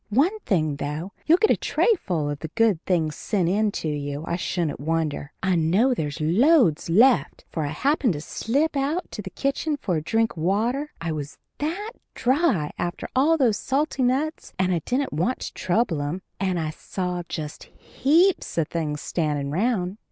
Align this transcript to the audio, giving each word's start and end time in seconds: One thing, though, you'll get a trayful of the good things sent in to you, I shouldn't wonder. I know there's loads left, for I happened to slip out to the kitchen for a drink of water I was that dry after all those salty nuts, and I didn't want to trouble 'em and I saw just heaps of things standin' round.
One 0.09 0.39
thing, 0.47 0.77
though, 0.77 1.11
you'll 1.27 1.37
get 1.37 1.51
a 1.51 1.55
trayful 1.55 2.31
of 2.31 2.39
the 2.39 2.47
good 2.55 2.83
things 2.87 3.15
sent 3.15 3.47
in 3.47 3.71
to 3.73 3.87
you, 3.87 4.23
I 4.25 4.35
shouldn't 4.35 4.79
wonder. 4.79 5.31
I 5.43 5.55
know 5.55 5.93
there's 5.93 6.19
loads 6.19 6.89
left, 6.89 7.45
for 7.51 7.65
I 7.67 7.69
happened 7.69 8.13
to 8.13 8.21
slip 8.21 8.75
out 8.75 9.11
to 9.11 9.21
the 9.21 9.29
kitchen 9.29 9.77
for 9.77 9.97
a 9.97 10.01
drink 10.01 10.31
of 10.35 10.41
water 10.41 10.91
I 10.99 11.11
was 11.11 11.37
that 11.59 11.91
dry 12.15 12.71
after 12.79 13.07
all 13.15 13.37
those 13.37 13.57
salty 13.57 14.01
nuts, 14.01 14.53
and 14.57 14.73
I 14.73 14.79
didn't 14.85 15.13
want 15.13 15.37
to 15.41 15.53
trouble 15.53 16.01
'em 16.01 16.23
and 16.39 16.59
I 16.59 16.71
saw 16.71 17.21
just 17.29 17.65
heaps 17.65 18.57
of 18.57 18.69
things 18.69 19.01
standin' 19.01 19.51
round. 19.51 19.97